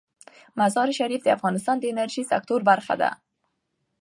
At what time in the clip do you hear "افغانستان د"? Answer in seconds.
1.37-1.83